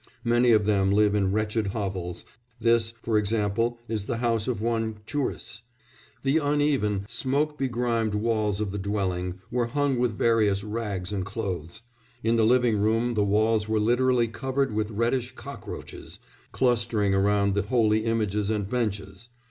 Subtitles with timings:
[0.23, 2.25] Many of them live in wretched hovels
[2.59, 5.61] this, for example, is the house of one Churis:
[6.23, 11.83] "The uneven, smoke begrimed walls of the dwelling were hung with various rags and clothes;
[12.23, 16.17] in the living room the walls were literally covered with reddish cockroaches,
[16.51, 19.29] clustering around the holy images and benches....